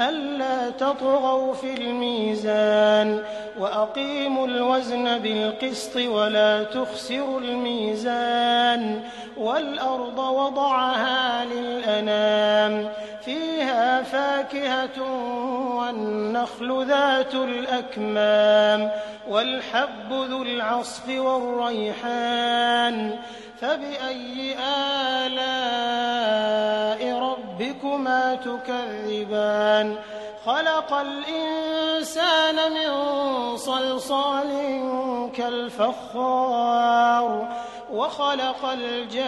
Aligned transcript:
ألا 0.00 0.70
تطغوا 0.70 1.54
في 1.54 1.74
الميزان 1.74 3.22
وأقيموا 3.58 4.46
الوزن 4.46 5.18
بالقسط 5.18 5.96
ولا 5.96 6.62
تخسروا 6.62 7.40
الميزان 7.40 9.02
والأرض 9.36 10.18
وضعها 10.18 11.44
للأنام 11.44 12.88
فيها 13.24 14.02
فاكهة 14.02 15.02
والنخل 15.76 16.86
ذات 16.86 17.34
الأكمام 17.34 18.90
والحب 19.28 20.12
ذو 20.12 20.42
العصف 20.42 21.08
والريحان 21.08 23.18
فبأي 23.60 24.56
آلاء 25.26 27.18
ربكما 27.18 28.34
تكذبان 28.34 29.96
خلق 30.46 30.92
الإنسان 30.92 32.72
من 32.72 32.90
صلصال 33.56 34.50
كالفخار 35.36 36.90
وخلق 37.92 38.64
الجان 38.64 39.20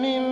من 0.00 0.31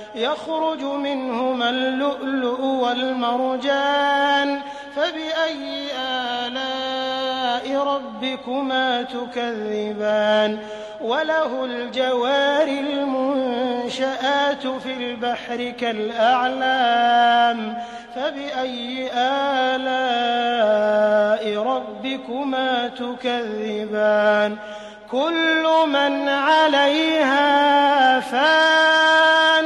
يخرج 0.15 0.83
منهما 0.83 1.69
اللؤلؤ 1.69 2.61
والمرجان 2.61 4.59
فبأي 4.95 5.87
آلاء 5.99 7.77
ربكما 7.77 9.01
تكذبان 9.01 10.59
وله 11.01 11.65
الجوار 11.65 12.67
المنشآت 12.67 14.67
في 14.67 14.93
البحر 14.93 15.73
كالأعلام 15.79 17.77
فبأي 18.15 19.09
آلاء 19.13 20.61
ربكما 21.63 22.87
تكذبان 22.87 24.57
كل 25.11 25.67
من 25.87 26.29
عليها 26.29 28.19
فان 28.19 29.65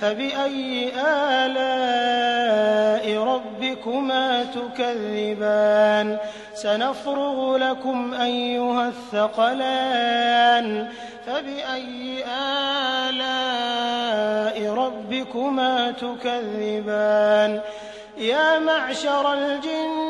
فبأي 0.00 0.92
آلاء 1.46 3.18
ربكما 3.18 4.44
تكذبان؟ 4.44 6.18
سنفرغ 6.54 7.56
لكم 7.56 8.14
أيها 8.14 8.88
الثقلان. 8.88 10.88
فبأي 11.26 12.24
آلاء 13.08 14.74
ربكما 14.74 15.90
تكذبان؟ 15.90 17.60
يا 18.18 18.58
معشر 18.58 19.32
الجن 19.32 20.09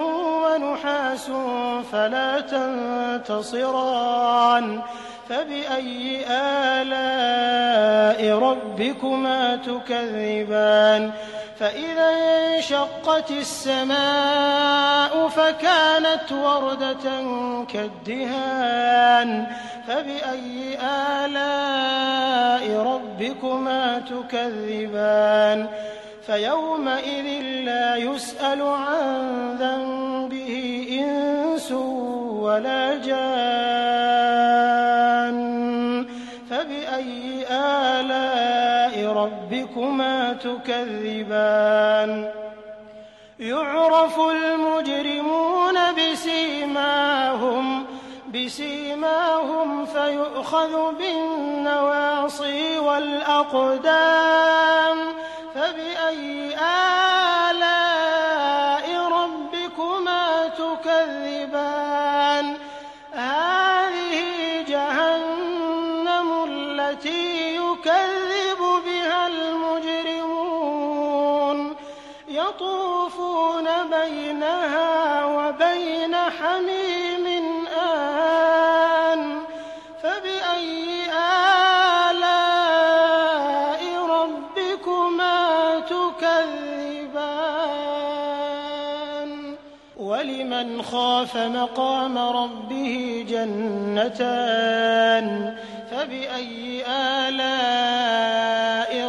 ونحاس 1.11 1.31
فلا 1.91 2.39
تنتصران 3.27 4.81
فبأي 5.29 6.25
آلاء 6.81 8.37
ربكما 8.37 9.55
تكذبان 9.55 11.11
فإذا 11.59 12.09
انشقت 12.55 13.31
السماء 13.31 15.27
فكانت 15.27 16.31
وردة 16.31 17.23
كالدهان 17.73 19.47
فبأي 19.87 20.77
آلاء 21.25 22.77
ربكما 22.83 23.99
تكذبان 23.99 25.67
فيومئذ 26.25 27.41
لا 27.65 27.95
يسأل 27.95 28.61
عن 28.61 29.41
إنس 29.61 30.00
ولا 32.51 32.95
جان 32.95 33.31
فبأي 36.49 37.45
آلاء 37.51 39.13
ربكما 39.13 40.33
تكذبان؟ 40.33 42.11
يعرف 43.39 44.19
المجرمون 44.19 45.75
بسيماهم 45.97 47.85
بسيماهم 48.33 49.85
فيؤخذ 49.85 50.95
بالنواصي 50.95 52.79
والأقدام. 52.79 54.31
فبأي 55.55 56.55
آلاء 56.55 56.80
يطوفون 72.51 73.67
بينها 73.89 75.25
وبين 75.25 76.15
حميم 76.15 77.27
آن 77.67 79.21
فبأي 80.03 81.05
آلاء 82.09 83.81
ربكما 84.09 85.79
تكذبان؟ 85.79 86.41
ولمن 89.97 90.81
خاف 90.81 91.37
مقام 91.37 92.17
ربه 92.17 93.25
جنتان 93.29 94.47
فبأي 95.91 96.83
آلاء 96.87 97.91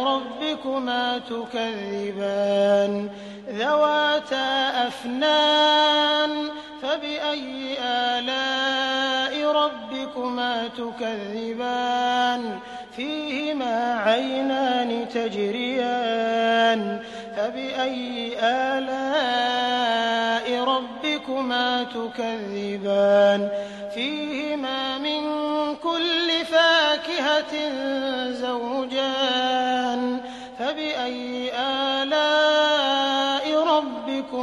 ربكما 0.03 1.17
تكذبان؟ 1.17 3.09
ذواتا 3.53 4.87
أفنان 4.87 6.49
فبأي 6.81 7.77
آلاء 7.83 9.51
ربكما 9.51 10.67
تكذبان؟ 10.67 12.59
فيهما 12.95 14.01
عينان 14.05 15.09
تجريان 15.13 16.99
فبأي 17.37 18.37
آلاء 18.43 19.83
ربكما 20.63 21.83
تكذبان؟ 21.83 23.49
فيهما 23.95 24.97
من 24.97 25.23
كل 25.75 26.45
فاكهة 26.51 27.53
زوجان 28.31 30.19
فبأي 30.59 31.51
آلاء 31.55 32.72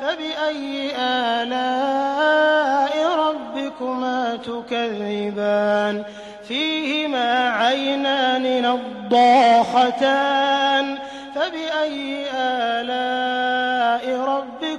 فبأي 0.02 0.92
آلاء 1.00 2.94
ربكما 3.18 4.36
تكذبان؟ 4.36 6.04
فيهما 6.48 7.50
عينان 7.50 8.62
نضاختان. 8.62 10.55